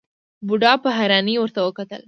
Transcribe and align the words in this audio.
بوډا 0.47 0.73
په 0.83 0.89
حيرانۍ 0.97 1.35
ورته 1.39 1.59
وکتل. 1.63 1.99